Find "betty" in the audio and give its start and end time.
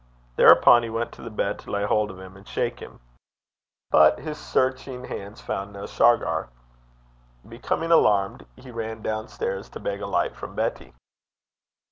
10.55-10.95